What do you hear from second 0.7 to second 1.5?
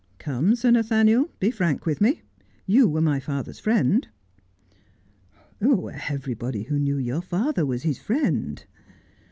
Nathaniel,